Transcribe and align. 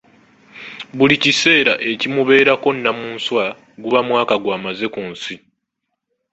Buli 0.97 1.15
kiseera 1.23 1.73
ekimubeerako 1.91 2.67
Nnamunswa 2.75 3.43
guba 3.81 3.99
mwaka 4.07 4.35
gw'amaze 4.43 4.85
ku 4.93 5.01
nsi. 5.11 5.35